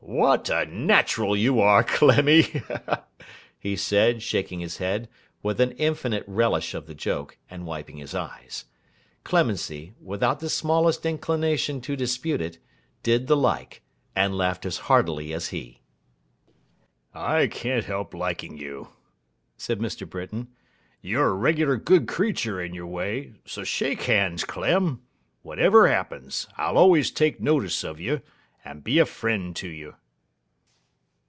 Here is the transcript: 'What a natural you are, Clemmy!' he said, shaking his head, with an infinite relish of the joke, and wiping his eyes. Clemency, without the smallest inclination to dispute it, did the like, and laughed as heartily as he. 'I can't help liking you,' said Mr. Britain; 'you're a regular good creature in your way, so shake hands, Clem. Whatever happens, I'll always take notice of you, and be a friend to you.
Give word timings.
'What 0.03 0.49
a 0.49 0.65
natural 0.65 1.37
you 1.37 1.61
are, 1.61 1.85
Clemmy!' 1.85 2.61
he 3.57 3.77
said, 3.77 4.21
shaking 4.21 4.59
his 4.59 4.77
head, 4.77 5.07
with 5.41 5.61
an 5.61 5.71
infinite 5.73 6.25
relish 6.27 6.73
of 6.73 6.85
the 6.85 6.93
joke, 6.93 7.37
and 7.49 7.65
wiping 7.65 7.95
his 7.97 8.13
eyes. 8.13 8.65
Clemency, 9.23 9.93
without 10.01 10.39
the 10.41 10.49
smallest 10.49 11.05
inclination 11.05 11.79
to 11.81 11.95
dispute 11.95 12.41
it, 12.41 12.57
did 13.03 13.27
the 13.27 13.37
like, 13.37 13.83
and 14.15 14.37
laughed 14.37 14.65
as 14.65 14.79
heartily 14.79 15.33
as 15.33 15.47
he. 15.47 15.79
'I 17.13 17.47
can't 17.47 17.85
help 17.85 18.13
liking 18.13 18.57
you,' 18.57 18.89
said 19.55 19.79
Mr. 19.79 20.07
Britain; 20.07 20.49
'you're 21.01 21.29
a 21.29 21.33
regular 21.33 21.77
good 21.77 22.05
creature 22.07 22.61
in 22.61 22.73
your 22.73 22.87
way, 22.87 23.31
so 23.45 23.63
shake 23.63 24.01
hands, 24.03 24.43
Clem. 24.43 25.01
Whatever 25.41 25.87
happens, 25.87 26.47
I'll 26.57 26.77
always 26.77 27.11
take 27.11 27.39
notice 27.39 27.83
of 27.85 27.97
you, 27.97 28.21
and 28.63 28.83
be 28.83 28.99
a 28.99 29.05
friend 29.07 29.55
to 29.55 29.67
you. 29.67 29.95